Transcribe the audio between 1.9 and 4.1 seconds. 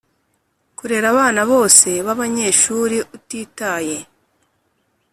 b abanyeshuri utitaye